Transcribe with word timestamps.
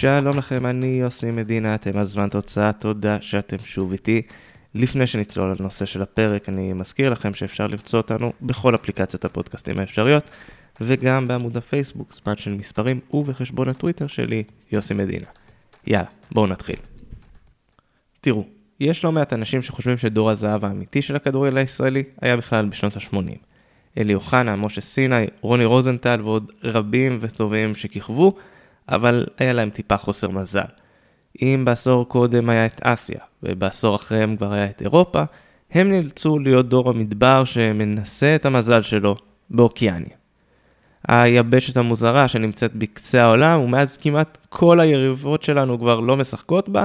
שלום 0.00 0.38
לכם, 0.38 0.66
אני 0.66 0.86
יוסי 0.86 1.30
מדינה, 1.30 1.74
אתם 1.74 1.98
על 1.98 2.04
זמן 2.04 2.28
תוצאה, 2.28 2.72
תודה 2.72 3.20
שאתם 3.20 3.56
שוב 3.64 3.92
איתי. 3.92 4.22
לפני 4.74 5.06
שנצלול 5.06 5.56
לנושא 5.60 5.86
של 5.86 6.02
הפרק, 6.02 6.48
אני 6.48 6.72
מזכיר 6.72 7.10
לכם 7.10 7.34
שאפשר 7.34 7.66
למצוא 7.66 7.98
אותנו 7.98 8.32
בכל 8.42 8.74
אפליקציות 8.74 9.24
הפודקאסטים 9.24 9.78
האפשריות, 9.78 10.30
וגם 10.80 11.28
בעמוד 11.28 11.56
הפייסבוק, 11.56 12.12
זמן 12.12 12.36
של 12.36 12.54
מספרים, 12.54 13.00
ובחשבון 13.14 13.68
הטוויטר 13.68 14.06
שלי, 14.06 14.42
יוסי 14.72 14.94
מדינה. 14.94 15.26
יאללה, 15.86 16.08
בואו 16.32 16.46
נתחיל. 16.46 16.78
תראו, 18.20 18.44
יש 18.80 19.04
לא 19.04 19.12
מעט 19.12 19.32
אנשים 19.32 19.62
שחושבים 19.62 19.98
שדור 19.98 20.30
הזהב 20.30 20.64
האמיתי 20.64 21.02
של 21.02 21.16
הכדורגל 21.16 21.58
הישראלי 21.58 22.02
היה 22.20 22.36
בכלל 22.36 22.66
בשנות 22.66 22.96
ה-80. 22.96 23.38
אלי 23.98 24.14
אוחנה, 24.14 24.56
משה 24.56 24.80
סיני, 24.80 25.26
רוני 25.40 25.64
רוזנטל 25.64 26.20
ועוד 26.24 26.52
רבים 26.64 27.18
וטובים 27.20 27.74
שכיכבו, 27.74 28.34
אבל 28.88 29.26
היה 29.38 29.52
להם 29.52 29.70
טיפה 29.70 29.96
חוסר 29.96 30.28
מזל. 30.28 30.60
אם 31.42 31.62
בעשור 31.64 32.08
קודם 32.08 32.50
היה 32.50 32.66
את 32.66 32.80
אסיה, 32.84 33.20
ובעשור 33.42 33.96
אחריהם 33.96 34.36
כבר 34.36 34.52
היה 34.52 34.66
את 34.66 34.82
אירופה, 34.82 35.22
הם 35.70 35.92
נאלצו 35.92 36.38
להיות 36.38 36.68
דור 36.68 36.90
המדבר 36.90 37.44
שמנסה 37.44 38.34
את 38.34 38.46
המזל 38.46 38.82
שלו 38.82 39.16
באוקיאניה. 39.50 40.16
היבשת 41.08 41.76
המוזרה 41.76 42.28
שנמצאת 42.28 42.74
בקצה 42.74 43.22
העולם, 43.22 43.60
ומאז 43.60 43.96
כמעט 43.96 44.38
כל 44.48 44.80
היריבות 44.80 45.42
שלנו 45.42 45.78
כבר 45.78 46.00
לא 46.00 46.16
משחקות 46.16 46.68
בה, 46.68 46.84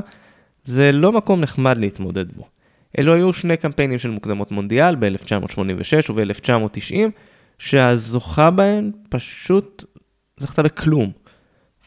זה 0.63 0.91
לא 0.91 1.12
מקום 1.12 1.41
נחמד 1.41 1.77
להתמודד 1.77 2.31
בו. 2.31 2.48
אלו 2.99 3.13
היו 3.13 3.34
שני 3.34 3.57
קמפיינים 3.57 3.99
של 3.99 4.09
מוקדמות 4.09 4.51
מונדיאל 4.51 4.95
ב-1986 4.95 6.12
וב-1990, 6.13 6.95
שהזוכה 7.59 8.51
בהן 8.51 8.91
פשוט 9.10 9.84
זכתה 10.38 10.63
בכלום. 10.63 11.12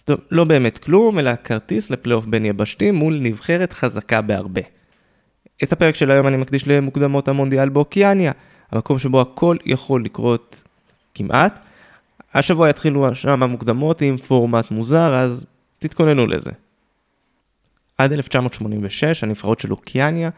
טוב, 0.06 0.20
לא 0.30 0.44
באמת 0.44 0.78
כלום, 0.78 1.18
אלא 1.18 1.30
כרטיס 1.44 1.90
לפלייאוף 1.90 2.24
בין 2.24 2.44
יבשתי 2.44 2.90
מול 2.90 3.18
נבחרת 3.22 3.72
חזקה 3.72 4.20
בהרבה. 4.20 4.60
את 5.62 5.72
הפרק 5.72 5.94
של 5.94 6.10
היום 6.10 6.26
אני 6.26 6.36
מקדיש 6.36 6.68
למוקדמות 6.68 7.28
המונדיאל 7.28 7.68
באוקיאניה, 7.68 8.32
המקום 8.72 8.98
שבו 8.98 9.20
הכל 9.20 9.56
יכול 9.64 10.04
לקרות 10.04 10.62
כמעט. 11.14 11.58
השבוע 12.34 12.70
יתחילו 12.70 13.14
שם 13.14 13.42
המוקדמות 13.42 14.02
עם 14.02 14.16
פורמט 14.16 14.70
מוזר, 14.70 15.14
אז 15.14 15.46
תתכוננו 15.78 16.26
לזה. 16.26 16.50
עד 17.98 18.12
1986 18.12 19.24
הנבחרות 19.24 19.60
של 19.60 19.72
אוקיאניה 19.72 20.30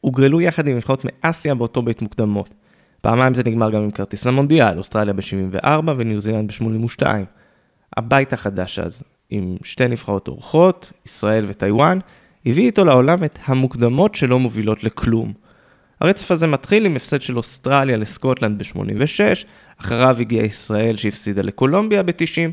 הוגרלו 0.00 0.40
יחד 0.40 0.66
עם 0.66 0.76
נבחרות 0.76 1.04
מאסיה 1.04 1.54
באותו 1.54 1.82
בית 1.82 2.02
מוקדמות. 2.02 2.54
פעמיים 3.00 3.34
זה 3.34 3.42
נגמר 3.46 3.70
גם 3.70 3.82
עם 3.82 3.90
כרטיס 3.90 4.26
למונדיאל, 4.26 4.78
אוסטרליה 4.78 5.14
ב-74 5.14 5.90
וניו 5.96 6.20
זילנד 6.20 6.50
ב-82. 6.50 7.06
הבית 7.96 8.32
החדש 8.32 8.78
אז, 8.78 9.02
עם 9.30 9.56
שתי 9.62 9.88
נבחרות 9.88 10.28
אורחות, 10.28 10.92
ישראל 11.06 11.44
וטיוואן, 11.48 11.98
הביא 12.46 12.66
איתו 12.66 12.84
לעולם 12.84 13.24
את 13.24 13.38
המוקדמות 13.44 14.14
שלא 14.14 14.38
מובילות 14.38 14.84
לכלום. 14.84 15.32
הרצף 16.00 16.30
הזה 16.30 16.46
מתחיל 16.46 16.86
עם 16.86 16.96
הפסד 16.96 17.22
של 17.22 17.36
אוסטרליה 17.36 17.96
לסקוטלנד 17.96 18.58
ב-86, 18.58 19.44
אחריו 19.80 20.16
הגיעה 20.20 20.46
ישראל 20.46 20.96
שהפסידה 20.96 21.42
לקולומביה 21.42 22.02
ב-90. 22.02 22.50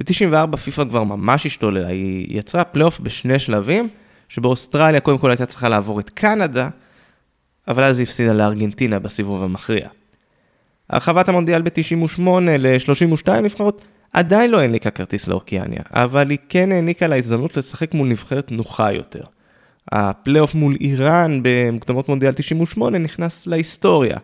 ב-94 0.00 0.56
פיפ"א 0.56 0.84
כבר 0.88 1.04
ממש 1.04 1.46
השתוללה, 1.46 1.88
היא 1.88 2.38
יצרה 2.38 2.64
פלייאוף 2.64 3.00
בשני 3.00 3.38
שלבים, 3.38 3.88
שבאוסטרליה 4.28 5.00
קודם 5.00 5.18
כל 5.18 5.30
הייתה 5.30 5.46
צריכה 5.46 5.68
לעבור 5.68 6.00
את 6.00 6.10
קנדה, 6.10 6.68
אבל 7.68 7.82
אז 7.82 7.98
היא 7.98 8.04
הפסידה 8.04 8.32
לארגנטינה 8.32 8.98
בסיבוב 8.98 9.42
המכריע. 9.42 9.88
הרחבת 10.90 11.28
המונדיאל 11.28 11.62
ב-98 11.62 12.20
ל-32 12.40 13.30
נבחרות 13.30 13.84
עדיין 14.12 14.50
לא 14.50 14.58
העניקה 14.58 14.90
כרטיס 14.90 15.28
לאוקיאניה, 15.28 15.80
אבל 15.90 16.30
היא 16.30 16.38
כן 16.48 16.72
העניקה 16.72 17.06
לה 17.06 17.16
הזדמנות 17.16 17.56
לשחק 17.56 17.94
מול 17.94 18.08
נבחרת 18.08 18.52
נוחה 18.52 18.92
יותר. 18.92 19.22
הפלייאוף 19.92 20.54
מול 20.54 20.76
איראן 20.80 21.40
במוקדמות 21.42 22.08
מונדיאל 22.08 22.32
98 22.32 22.98
נכנס 22.98 23.46
להיסטוריה, 23.46 24.16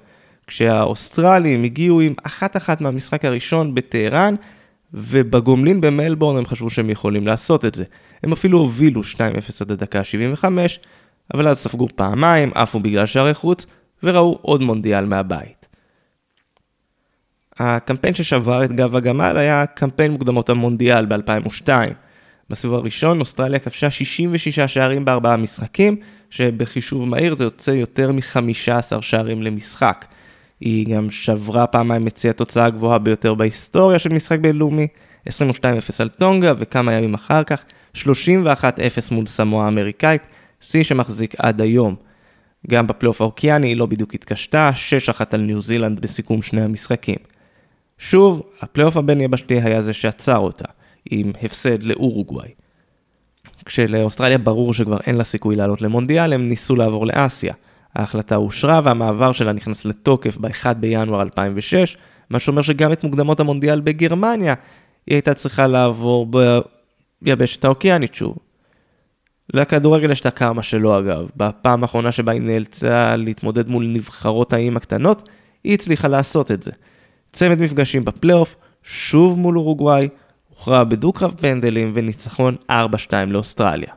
כשהאוסטרלים 0.47 1.65
הגיעו 1.65 2.01
עם 2.01 2.15
אחת-אחת 2.23 2.81
מהמשחק 2.81 3.25
הראשון 3.25 3.75
בטהרן, 3.75 4.35
ובגומלין 4.95 5.81
במלבורן 5.81 6.37
הם 6.37 6.47
חשבו 6.47 6.71
שהם 6.71 6.91
יכולים 6.91 7.27
לעשות 7.27 7.65
את 7.65 7.75
זה. 7.75 7.85
הם 8.23 8.33
אפילו 8.33 8.59
הובילו 8.59 9.01
2-0 9.01 9.17
עד 9.61 9.71
הדקה 9.71 9.99
ה-75, 9.99 10.45
אבל 11.35 11.49
אז 11.49 11.59
ספגו 11.59 11.89
פעמיים, 11.97 12.51
עפו 12.55 12.81
בגלל 12.81 13.07
שערי 13.07 13.35
חוץ, 13.35 13.67
וראו 14.03 14.39
עוד 14.43 14.63
מונדיאל 14.63 15.05
מהבית. 15.05 15.64
הקמפיין 17.59 18.15
ששבר 18.15 18.65
את 18.65 18.73
גב 18.73 18.97
הגמל 18.97 19.37
היה 19.37 19.67
קמפיין 19.67 20.11
מוקדמות 20.11 20.51
המונדיאל 20.51 21.07
ב-2002. 21.07 21.69
בסיבוב 22.51 22.77
הראשון 22.77 23.21
אוסטרליה 23.21 23.59
כבשה 23.59 23.91
66 23.91 24.61
שערים 24.61 25.05
בארבעה 25.05 25.37
משחקים, 25.37 25.97
שבחישוב 26.31 27.09
מהיר 27.09 27.35
זה 27.35 27.45
יוצא 27.45 27.71
יותר 27.71 28.13
מ-15 28.13 29.01
שערים 29.01 29.43
למשחק. 29.43 30.05
היא 30.61 30.95
גם 30.95 31.11
שברה 31.11 31.67
פעמיים 31.67 32.07
את 32.07 32.17
שיא 32.17 32.31
התוצאה 32.31 32.67
הגבוהה 32.67 32.99
ביותר 32.99 33.35
בהיסטוריה 33.35 33.99
של 33.99 34.13
משחק 34.13 34.39
בינלאומי, 34.39 34.87
22-0 35.29 35.31
על 35.99 36.09
טונגה, 36.09 36.53
וכמה 36.59 36.93
ימים 36.93 37.15
אחר 37.15 37.45
כך, 37.45 37.65
31-0 37.97 38.01
מול 39.11 39.27
סמואה 39.27 39.65
האמריקאית, 39.65 40.23
שיא 40.61 40.83
שמחזיק 40.83 41.35
עד 41.39 41.61
היום. 41.61 41.95
גם 42.71 42.87
בפלייאוף 42.87 43.21
האוקיאני 43.21 43.69
היא 43.69 43.77
לא 43.77 43.87
בדיוק 43.87 44.15
התקשתה, 44.15 44.71
6-1 45.19 45.21
על 45.31 45.41
ניו 45.41 45.61
זילנד 45.61 46.01
בסיכום 46.01 46.43
שני 46.43 46.63
המשחקים. 46.63 47.34
שוב, 48.11 48.43
הפלייאוף 48.61 48.97
הבין 48.97 49.21
יבשתי 49.21 49.61
היה 49.61 49.81
זה 49.81 49.93
שעצר 49.93 50.39
אותה, 50.39 50.65
עם 51.11 51.33
הפסד 51.43 51.83
לאורוגוואי. 51.83 52.49
כשלאוסטרליה 53.65 54.39
ברור 54.39 54.75
שכבר 54.75 54.99
אין 55.07 55.15
לה 55.15 55.25
סיכוי 55.25 55.57
לעלות 55.57 55.83
למונדיאל, 55.83 56.33
הם 56.33 56.49
ניסו 56.49 56.77
לעבור 56.77 57.07
לאסיה. 57.07 57.55
ההחלטה 57.95 58.37
אושרה 58.37 58.81
והמעבר 58.85 59.33
שלה 59.33 59.53
נכנס 59.53 59.85
לתוקף 59.85 60.37
ב-1 60.37 60.75
בינואר 60.75 61.23
2006, 61.23 61.97
מה 62.31 62.39
שאומר 62.39 62.63
שגם 62.63 62.93
את 62.93 63.05
מוקדמות 63.05 63.41
המונדיאל 63.41 63.81
בגרמניה 63.81 64.55
היא 65.07 65.15
הייתה 65.15 65.35
צריכה 65.35 65.67
לעבור 65.67 66.27
ביבשת 67.23 67.65
האוקיאנית 67.65 68.15
שוב. 68.15 68.37
לכדורגל 69.55 70.11
יש 70.11 70.21
את 70.21 70.27
הקרמה 70.27 70.63
שלו 70.63 70.99
אגב, 70.99 71.31
בפעם 71.37 71.83
האחרונה 71.83 72.13
שבה 72.13 72.33
היא 72.33 72.41
נאלצה 72.41 73.17
להתמודד 73.17 73.69
מול 73.69 73.87
נבחרות 73.87 74.53
האיים 74.53 74.77
הקטנות, 74.77 75.29
היא 75.65 75.75
הצליחה 75.75 76.09
לעשות 76.09 76.51
את 76.51 76.63
זה. 76.63 76.71
צמד 77.35 77.61
מפגשים 77.61 78.05
בפלייאוף, 78.05 78.57
שוב 78.83 79.39
מול 79.39 79.59
אורוגוואי, 79.59 80.09
הוכרע 80.49 80.85
בדו-קרב 80.85 81.35
פנדלים 81.41 81.93
וניצחון 81.95 82.57
4-2 82.71 82.73
לאוסטרליה. 83.27 83.93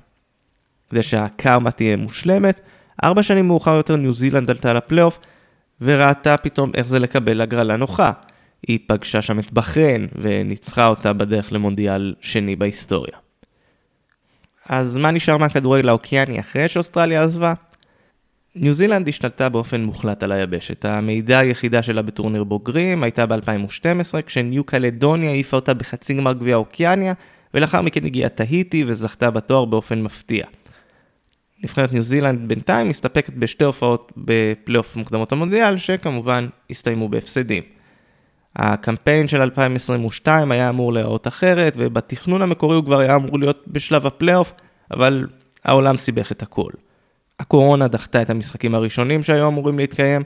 כדי 0.90 1.04
שהקרמה 1.04 1.72
תהיה 1.72 1.96
מושלמת, 1.96 2.62
ארבע 3.04 3.24
שנים 3.24 3.48
מאוחר 3.48 3.76
יותר 3.76 3.96
ניו 3.96 4.14
זילנד 4.14 4.50
עלתה 4.50 4.74
לפלייאוף, 4.74 5.20
וראתה 5.82 6.38
פתאום 6.38 6.72
איך 6.76 6.88
זה 6.88 7.00
לקבל 7.00 7.42
הגרלה 7.42 7.76
נוחה. 7.78 8.12
היא 8.68 8.80
פגשה 8.88 9.22
שם 9.22 9.40
את 9.40 9.54
בחריין, 9.54 10.08
וניצחה 10.16 10.88
אותה 10.88 11.14
בדרך 11.14 11.54
למונדיאל 11.54 12.16
שני 12.22 12.56
בהיסטוריה. 12.56 13.18
אז 14.70 14.96
מה 14.96 15.12
נשאר 15.12 15.38
מהכדורגל 15.38 15.90
האוקיאני 15.90 16.40
אחרי 16.40 16.68
שאוסטרליה 16.68 17.24
עזבה? 17.24 17.54
ניו 18.60 18.74
זילנד 18.74 19.08
השתלטה 19.08 19.50
באופן 19.50 19.84
מוחלט 19.84 20.24
על 20.24 20.32
היבשת. 20.32 20.86
המידע 20.86 21.40
היחידה 21.40 21.82
שלה 21.84 22.02
בטורניר 22.02 22.44
בוגרים 22.44 23.04
הייתה 23.04 23.26
ב-2012, 23.26 24.22
כשניו 24.26 24.64
קלדוניה 24.64 25.30
העיפה 25.30 25.58
אותה 25.58 25.74
בחצי 25.74 26.14
גמר 26.14 26.34
גביע 26.34 26.56
אוקיאניה, 26.56 27.14
ולאחר 27.54 27.82
מכן 27.82 28.06
הגיעה 28.06 28.30
תהיטי 28.30 28.84
וזכתה 28.88 29.32
בתואר 29.32 29.66
באופן 29.66 30.02
מפתיע. 30.02 30.46
נבחרת 31.64 31.94
ניו 31.94 32.04
זילנד 32.04 32.48
בינתיים 32.48 32.90
מסתפקת 32.90 33.34
בשתי 33.34 33.66
הופעות 33.66 34.12
בפלייאוף 34.18 34.96
מוקדמות 34.96 35.32
המונדיאל, 35.32 35.78
שכמובן 35.78 36.48
הסתיימו 36.70 37.10
בהפסדים. 37.10 37.64
הקמפיין 38.56 39.28
של 39.28 39.42
2022 39.42 40.52
היה 40.52 40.70
אמור 40.70 40.94
להיראות 40.94 41.28
אחרת, 41.28 41.74
ובתכנון 41.78 42.42
המקורי 42.42 42.76
הוא 42.76 42.86
כבר 42.86 43.00
היה 43.00 43.16
אמור 43.16 43.40
להיות 43.40 43.64
בשלב 43.68 44.08
הפלייאוף, 44.08 44.54
אבל 44.92 45.28
העולם 45.66 45.98
סיבך 45.98 46.32
את 46.32 46.42
הכל. 46.42 46.72
הקורונה 47.40 47.88
דחתה 47.88 48.22
את 48.22 48.30
המשחקים 48.30 48.76
הראשונים 48.76 49.24
שהיו 49.24 49.48
אמורים 49.48 49.80
להתקיים. 49.80 50.24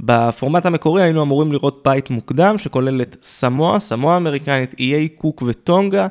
בפורמט 0.00 0.66
המקורי 0.66 1.02
היינו 1.02 1.22
אמורים 1.22 1.52
לראות 1.52 1.82
בית 1.84 2.10
מוקדם 2.10 2.58
שכולל 2.58 3.02
את 3.02 3.16
סמואה, 3.22 3.78
סמואה 3.78 4.16
אמריקנית, 4.16 4.74
איי 4.78 5.08
קוק 5.08 5.42
וטונגה, 5.46 6.06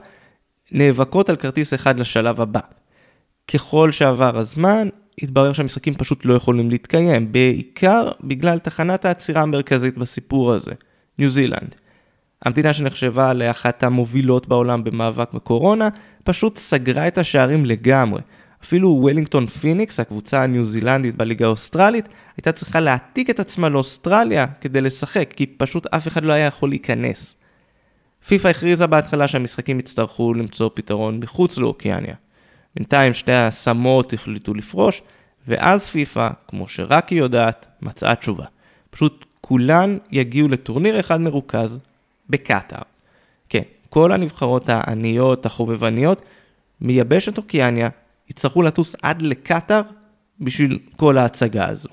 נאבקות 0.71 1.29
על 1.29 1.35
כרטיס 1.35 1.73
אחד 1.73 1.97
לשלב 1.97 2.41
הבא. 2.41 2.59
ככל 3.53 3.91
שעבר 3.91 4.37
הזמן, 4.37 4.87
התברר 5.21 5.53
שהמשחקים 5.53 5.93
פשוט 5.93 6.25
לא 6.25 6.33
יכולים 6.33 6.69
להתקיים, 6.69 7.31
בעיקר 7.31 8.11
בגלל 8.23 8.59
תחנת 8.59 9.05
העצירה 9.05 9.41
המרכזית 9.41 9.97
בסיפור 9.97 10.53
הזה, 10.53 10.71
ניו 11.19 11.29
זילנד. 11.29 11.75
המדינה 12.45 12.73
שנחשבה 12.73 13.33
לאחת 13.33 13.83
המובילות 13.83 14.47
בעולם 14.47 14.83
במאבק 14.83 15.33
בקורונה, 15.33 15.89
פשוט 16.23 16.57
סגרה 16.57 17.07
את 17.07 17.17
השערים 17.17 17.65
לגמרי. 17.65 18.21
אפילו 18.63 18.97
וולינגטון 19.01 19.47
פיניקס, 19.47 19.99
הקבוצה 19.99 20.43
הניו 20.43 20.65
זילנדית 20.65 21.15
בליגה 21.15 21.45
האוסטרלית, 21.45 22.09
הייתה 22.37 22.51
צריכה 22.51 22.79
להעתיק 22.79 23.29
את 23.29 23.39
עצמה 23.39 23.69
לאוסטרליה 23.69 24.45
כדי 24.61 24.81
לשחק, 24.81 25.33
כי 25.35 25.45
פשוט 25.45 25.87
אף 25.87 26.07
אחד 26.07 26.23
לא 26.23 26.33
היה 26.33 26.45
יכול 26.45 26.69
להיכנס. 26.69 27.35
פיפ"א 28.27 28.47
הכריזה 28.47 28.87
בהתחלה 28.87 29.27
שהמשחקים 29.27 29.79
יצטרכו 29.79 30.33
למצוא 30.33 30.69
פתרון 30.73 31.19
מחוץ 31.19 31.57
לאוקיאניה. 31.57 32.15
בינתיים 32.75 33.13
שתי 33.13 33.33
השמות 33.33 34.13
החליטו 34.13 34.53
לפרוש, 34.53 35.01
ואז 35.47 35.89
פיפ"א, 35.89 36.29
כמו 36.47 36.67
שרק 36.67 37.09
היא 37.09 37.19
יודעת, 37.19 37.67
מצאה 37.81 38.15
תשובה. 38.15 38.45
פשוט 38.89 39.25
כולן 39.41 39.97
יגיעו 40.11 40.47
לטורניר 40.47 40.99
אחד 40.99 41.21
מרוכז 41.21 41.79
בקטאר. 42.29 42.81
כן, 43.49 43.61
כל 43.89 44.11
הנבחרות 44.11 44.69
העניות, 44.69 45.45
החובבניות, 45.45 46.21
מיבשת 46.81 47.37
אוקיאניה, 47.37 47.89
יצטרכו 48.31 48.61
לטוס 48.61 48.95
עד 49.01 49.21
לקטאר 49.21 49.81
בשביל 50.39 50.79
כל 50.95 51.17
ההצגה 51.17 51.67
הזו. 51.67 51.89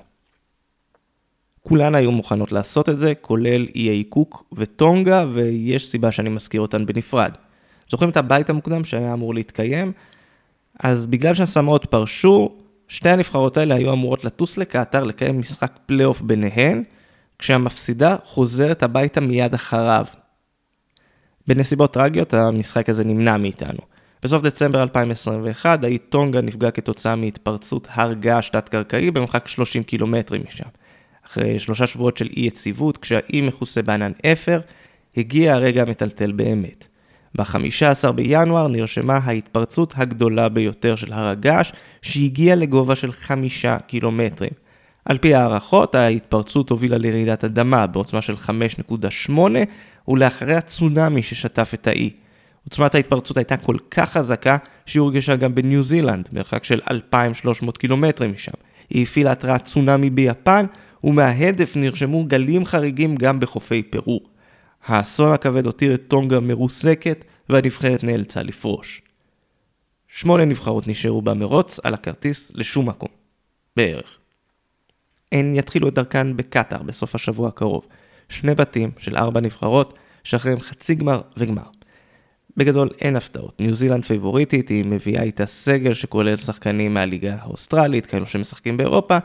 כולן 1.61 1.95
היו 1.95 2.11
מוכנות 2.11 2.51
לעשות 2.51 2.89
את 2.89 2.99
זה, 2.99 3.13
כולל 3.21 3.67
איי 3.75 4.03
קוק 4.03 4.43
וטונגה, 4.53 5.25
ויש 5.33 5.87
סיבה 5.87 6.11
שאני 6.11 6.29
מזכיר 6.29 6.61
אותן 6.61 6.85
בנפרד. 6.85 7.31
זוכרים 7.89 8.09
את 8.09 8.17
הבית 8.17 8.49
המוקדם 8.49 8.83
שהיה 8.83 9.13
אמור 9.13 9.33
להתקיים? 9.33 9.91
אז 10.79 11.05
בגלל 11.05 11.33
שהסמואות 11.33 11.85
פרשו, 11.85 12.55
שתי 12.87 13.09
הנבחרות 13.09 13.57
האלה 13.57 13.75
היו 13.75 13.93
אמורות 13.93 14.23
לטוס 14.25 14.57
לקטאר, 14.57 15.03
לקיים 15.03 15.39
משחק 15.39 15.71
פלייאוף 15.85 16.21
ביניהן, 16.21 16.83
כשהמפסידה 17.39 18.15
חוזרת 18.23 18.83
הביתה 18.83 19.21
מיד 19.21 19.53
אחריו. 19.53 20.05
בנסיבות 21.47 21.93
טרגיות 21.93 22.33
המשחק 22.33 22.89
הזה 22.89 23.03
נמנע 23.03 23.37
מאיתנו. 23.37 23.98
בסוף 24.23 24.43
דצמבר 24.43 24.81
2021 24.81 25.83
האי 25.83 25.97
טונגה 25.97 26.41
נפגע 26.41 26.71
כתוצאה 26.71 27.15
מהתפרצות 27.15 27.87
הר 27.91 28.13
געש 28.13 28.49
תת-קרקעי 28.49 29.11
במרחק 29.11 29.47
30 29.47 29.83
קילומטרים 29.83 30.41
משם. 30.47 30.69
אחרי 31.25 31.59
שלושה 31.59 31.87
שבועות 31.87 32.17
של 32.17 32.27
אי 32.37 32.45
יציבות, 32.45 32.97
כשהאי 32.97 33.41
מכוסה 33.41 33.81
בענן 33.81 34.11
אפר, 34.25 34.59
הגיע 35.17 35.53
הרגע 35.53 35.81
המטלטל 35.81 36.31
באמת. 36.31 36.87
ב-15 37.35 38.11
בינואר 38.11 38.67
נרשמה 38.67 39.19
ההתפרצות 39.23 39.93
הגדולה 39.97 40.49
ביותר 40.49 40.95
של 40.95 41.13
הר 41.13 41.25
הגעש, 41.25 41.71
שהגיעה 42.01 42.55
לגובה 42.55 42.95
של 42.95 43.11
חמישה 43.11 43.77
קילומטרים. 43.87 44.51
על 45.05 45.17
פי 45.17 45.35
הערכות, 45.35 45.95
ההתפרצות 45.95 46.69
הובילה 46.69 46.97
לרעידת 46.97 47.43
אדמה 47.43 47.87
בעוצמה 47.87 48.21
של 48.21 48.35
5.8, 49.29 49.31
ולאחריה 50.07 50.61
צונאמי 50.61 51.21
ששטף 51.21 51.71
את 51.73 51.87
האי. 51.87 52.09
עוצמת 52.69 52.95
ההתפרצות 52.95 53.37
הייתה 53.37 53.57
כל 53.57 53.77
כך 53.91 54.11
חזקה, 54.11 54.57
שהיא 54.85 55.01
הורגשה 55.01 55.35
גם 55.35 55.55
בניו 55.55 55.83
זילנד, 55.83 56.29
מרחק 56.31 56.63
של 56.63 56.81
2,300 56.91 57.77
קילומטרים 57.77 58.31
משם. 58.31 58.51
היא 58.89 59.03
הפעילה 59.03 59.31
התרעת 59.31 59.65
צונאמי 59.65 60.09
ביפן, 60.09 60.65
ומההדף 61.03 61.75
נרשמו 61.75 62.23
גלים 62.23 62.65
חריגים 62.65 63.15
גם 63.15 63.39
בחופי 63.39 63.83
פרו. 63.83 64.19
האסון 64.85 65.31
הכבד 65.31 65.65
הותיר 65.65 65.93
את 65.93 66.01
טונגה 66.07 66.39
מרוסקת, 66.39 67.25
והנבחרת 67.49 68.03
נאלצה 68.03 68.43
לפרוש. 68.43 69.01
שמונה 70.07 70.45
נבחרות 70.45 70.87
נשארו 70.87 71.21
במרוץ 71.21 71.79
על 71.83 71.93
הכרטיס 71.93 72.51
לשום 72.55 72.89
מקום. 72.89 73.09
בערך. 73.75 74.17
הן 75.31 75.55
יתחילו 75.55 75.87
את 75.87 75.93
דרכן 75.93 76.37
בקטאר 76.37 76.83
בסוף 76.83 77.15
השבוע 77.15 77.47
הקרוב. 77.47 77.85
שני 78.29 78.55
בתים 78.55 78.91
של 78.97 79.17
ארבע 79.17 79.41
נבחרות, 79.41 79.99
שאחריהם 80.23 80.59
חצי 80.59 80.95
גמר 80.95 81.21
וגמר. 81.37 81.78
בגדול 82.59 82.89
אין 83.01 83.15
הפתעות, 83.15 83.59
ניו 83.59 83.75
זילנד 83.75 84.05
פייבוריטית, 84.05 84.69
היא 84.69 84.85
מביאה 84.85 85.23
איתה 85.23 85.45
סגל 85.45 85.93
שכולל 85.93 86.35
שחקנים 86.35 86.93
מהליגה 86.93 87.35
האוסטרלית, 87.41 88.05
כאלו 88.05 88.25
שמשחקים 88.25 88.77
באירופה, 88.77 89.17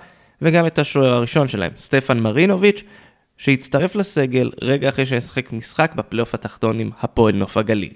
וגם 0.42 0.66
את 0.66 0.78
השוער 0.78 1.14
הראשון 1.14 1.48
שלהם, 1.48 1.72
סטפן 1.76 2.18
מרינוביץ', 2.18 2.82
שהצטרף 3.36 3.96
לסגל 3.96 4.50
רגע 4.62 4.88
אחרי 4.88 5.06
שישחק 5.06 5.52
משחק 5.52 5.94
בפלייאוף 5.94 6.34
התחתון 6.34 6.80
עם 6.80 6.90
הפועל 7.00 7.34
נוף 7.34 7.56
הגליל. 7.56 7.92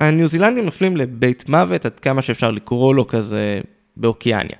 הניו 0.00 0.26
זילנדים 0.26 0.64
נופלים 0.64 0.96
לבית 0.96 1.48
מוות 1.48 1.86
עד 1.86 2.00
כמה 2.00 2.22
שאפשר 2.22 2.50
לקרוא 2.50 2.94
לו 2.94 3.06
כזה 3.06 3.60
באוקיאניה. 3.96 4.56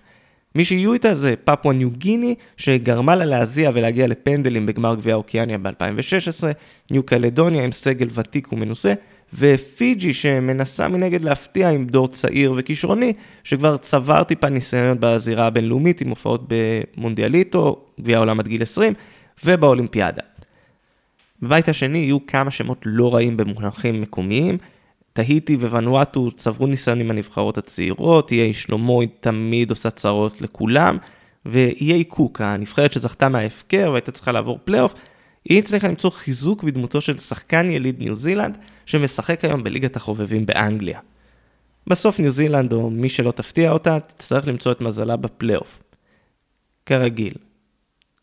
מי 0.55 0.65
שיהיו 0.65 0.93
איתה 0.93 1.15
זה 1.15 1.35
פפואה 1.45 1.75
ניו 1.75 1.91
גיני, 1.91 2.35
שגרמה 2.57 3.17
לה 3.17 3.25
להזיע 3.25 3.71
ולהגיע 3.75 4.07
לפנדלים 4.07 4.67
בגמר 4.67 4.95
גביע 4.95 5.15
אוקיאניה 5.15 5.59
ב-2016, 5.59 6.45
ניו 6.91 7.03
קלדוניה 7.03 7.65
עם 7.65 7.73
סגל 7.73 8.09
ותיק 8.15 8.53
ומנוסה, 8.53 8.95
ופיג'י 9.35 10.15
שמנסה 10.15 10.89
מנגד 10.89 11.25
להפתיע 11.25 11.71
עם 11.71 11.87
דור 11.87 12.09
צעיר 12.09 12.55
וכישרוני, 12.57 13.13
שכבר 13.45 13.77
צבר 13.77 14.23
טיפה 14.23 14.49
ניסיון 14.49 14.97
בזירה 15.01 15.47
הבינלאומית 15.47 16.01
עם 16.01 16.09
הופעות 16.09 16.45
במונדיאליטו, 16.49 17.85
גביע 18.01 18.17
העולם 18.17 18.41
עד 18.41 18.49
גיל 18.49 18.63
20, 18.63 18.95
ובאולימפיאדה. 19.45 20.23
בבית 21.43 21.69
השני 21.69 21.99
יהיו 21.99 22.27
כמה 22.27 22.51
שמות 22.51 22.83
לא 22.85 23.15
רעים 23.15 23.37
במונחים 23.37 24.01
מקומיים, 24.01 24.59
טהיטי 25.13 25.57
וונואטו 25.57 26.31
צברו 26.31 26.67
ניסיון 26.67 27.01
עם 27.01 27.11
הנבחרות 27.11 27.59
הצעירות, 27.59 28.33
איי 28.33 28.53
שלמה 28.53 29.07
תמיד 29.21 29.71
עושה 29.71 29.91
צרות 29.91 30.43
לכולם, 30.43 30.97
ואיי 31.47 32.05
קוק, 32.05 32.41
הנבחרת 32.41 32.93
שזכתה 32.93 33.29
מההפקר 33.29 33.89
והייתה 33.91 34.13
צריכה 34.13 34.33
לעבור 34.33 34.59
פלייאוף, 34.65 34.95
היא 35.45 35.59
הצליחה 35.59 35.89
למצוא 35.89 36.11
חיזוק 36.11 36.63
בדמותו 36.63 37.01
של 37.01 37.19
שחקן 37.19 37.71
יליד 37.71 37.99
ניו 37.99 38.17
זילנד, 38.17 38.59
שמשחק 38.89 39.45
היום 39.45 39.65
בליגת 39.65 39.97
החובבים 39.97 40.47
באנגליה. 40.47 41.01
בסוף 41.87 42.21
ניו 42.21 42.31
זילנד, 42.31 42.73
או 42.73 42.91
מי 42.91 43.09
שלא 43.09 43.31
תפתיע 43.31 43.71
אותה, 43.71 43.99
תצטרך 44.01 44.49
למצוא 44.49 44.73
את 44.73 44.81
מזלה 44.81 45.17
בפלייאוף. 45.17 45.83
כרגיל. 46.87 47.35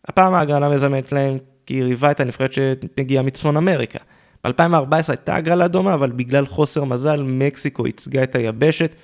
הפעם 0.07 0.33
ההגרלה 0.33 0.69
מזמנת 0.69 1.11
להם 1.11 1.37
יריבה 1.65 2.11
את 2.11 2.19
הנבחרת 2.19 2.53
שמגיעה 2.53 3.23
מצפון 3.23 3.57
אמריקה. 3.57 3.99
ב-2014 4.43 4.93
הייתה 5.07 5.35
הגרלה 5.35 5.67
דומה, 5.67 5.93
אבל 5.93 6.11
בגלל 6.11 6.45
חוסר 6.45 6.83
מזל, 6.83 7.23
מקסיקו 7.23 7.87
ייצגה 7.87 8.23
את 8.23 8.35
היבשת 8.35 8.95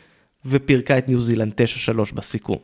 ופירקה 0.45 0.97
את 0.97 1.07
ניו 1.07 1.19
זילנד 1.19 1.53
9-3 2.11 2.15
בסיכום. 2.15 2.57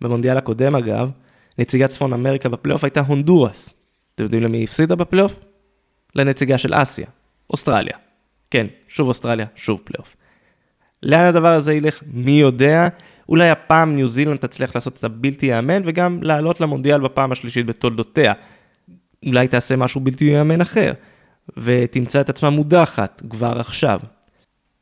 במונדיאל 0.00 0.36
הקודם 0.36 0.76
אגב, 0.76 1.10
נציגת 1.58 1.90
צפון 1.90 2.12
אמריקה 2.12 2.48
בפלייאוף 2.48 2.84
הייתה 2.84 3.00
הונדורס. 3.00 3.74
אתם 4.14 4.24
יודעים 4.24 4.42
למי 4.42 4.58
היא 4.58 4.64
הפסידה 4.64 4.94
בפלייאוף? 4.94 5.40
לנציגה 6.14 6.58
של 6.58 6.74
אסיה, 6.74 7.06
אוסטרליה. 7.50 8.03
כן, 8.54 8.66
שוב 8.88 9.08
אוסטרליה, 9.08 9.46
שוב 9.54 9.80
פלייאוף. 9.84 10.16
לאן 11.02 11.26
הדבר 11.26 11.52
הזה 11.52 11.72
ילך? 11.72 12.02
מי 12.06 12.40
יודע? 12.40 12.88
אולי 13.28 13.50
הפעם 13.50 13.96
ניו 13.96 14.08
זילנד 14.08 14.36
תצליח 14.36 14.74
לעשות 14.74 14.96
את 14.98 15.04
הבלתי 15.04 15.46
ייאמן 15.46 15.82
וגם 15.84 16.22
לעלות 16.22 16.60
למונדיאל 16.60 17.00
בפעם 17.00 17.32
השלישית 17.32 17.66
בתולדותיה. 17.66 18.32
אולי 19.26 19.48
תעשה 19.48 19.76
משהו 19.76 20.00
בלתי 20.00 20.24
ייאמן 20.24 20.60
אחר. 20.60 20.92
ותמצא 21.56 22.20
את 22.20 22.30
עצמה 22.30 22.50
מודחת 22.50 23.22
כבר 23.30 23.60
עכשיו. 23.60 24.00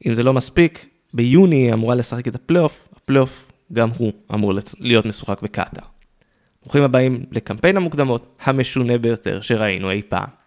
אם 0.07 0.15
זה 0.15 0.23
לא 0.23 0.33
מספיק, 0.33 0.87
ביוני 1.15 1.57
היא 1.57 1.73
אמורה 1.73 1.95
לשחק 1.95 2.29
את 2.29 2.35
הפלייאוף, 2.35 2.89
הפלייאוף 2.97 3.53
גם 3.73 3.89
הוא 3.99 4.13
אמור 4.35 4.53
להיות 4.79 5.07
משוחק 5.07 5.43
בקטאר. 5.43 5.85
ברוכים 6.63 6.83
הבאים 6.83 7.25
לקמפיין 7.31 7.77
המוקדמות 7.77 8.37
המשונה 8.45 8.99
ביותר 8.99 9.41
שראינו 9.41 9.91
אי 9.91 10.03
פעם. 10.09 10.42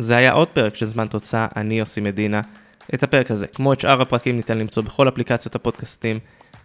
זה 0.00 0.16
היה 0.16 0.32
עוד 0.32 0.48
פרק 0.48 0.74
של 0.74 0.86
זמן 0.86 1.06
תוצאה, 1.06 1.46
אני 1.56 1.78
יוסי 1.78 2.00
מדינה. 2.00 2.40
את 2.94 3.02
הפרק 3.02 3.30
הזה, 3.30 3.46
כמו 3.46 3.72
את 3.72 3.80
שאר 3.80 4.02
הפרקים, 4.02 4.36
ניתן 4.36 4.58
למצוא 4.58 4.82
בכל 4.82 5.08
אפליקציות 5.08 5.54
הפודקאסטים. 5.54 6.16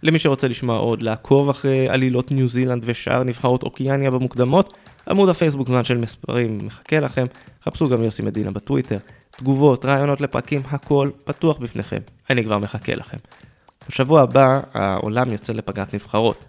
למי 0.02 0.18
שרוצה 0.18 0.48
לשמוע 0.48 0.78
עוד, 0.78 1.02
לעקוב 1.02 1.48
אחרי 1.48 1.88
עלילות 1.88 2.30
ניו 2.30 2.48
זילנד 2.48 2.82
ושאר 2.86 3.22
נבחרות 3.22 3.62
אוקיאניה 3.62 4.10
במוקדמות, 4.10 4.72
עמוד 5.08 5.28
הפייסבוק 5.28 5.68
זמן 5.68 5.84
של 5.84 5.98
מספרים 5.98 6.58
מחכה 6.62 7.00
לכם, 7.00 7.26
חפשו 7.64 7.88
גם 7.88 8.02
יוסי 8.02 8.22
מדינה 8.22 8.50
בטוויטר, 8.50 8.98
תגובות, 9.30 9.84
רעיונות 9.84 10.20
לפרקים, 10.20 10.62
הכל 10.70 11.08
פתוח 11.24 11.58
בפניכם, 11.58 12.00
אני 12.30 12.44
כבר 12.44 12.58
מחכה 12.58 12.94
לכם. 12.94 13.18
בשבוע 13.88 14.22
הבא 14.22 14.60
העולם 14.74 15.30
יוצא 15.30 15.52
לפגרת 15.52 15.94
נבחרות. 15.94 16.44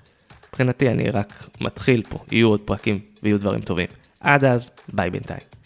מבחינתי 0.50 0.90
אני 0.90 1.10
רק 1.10 1.48
מתחיל 1.62 2.04
פה, 2.10 2.18
יהיו 2.32 2.50
עוד 2.50 2.60
פרקים 2.60 3.00
ויהיו 3.24 3.40
דברים 3.40 3.62
טובים. 3.62 3.88
עד 4.20 4.46
אז, 4.46 4.72
ביי 4.94 5.10
בינתיים. 5.10 5.57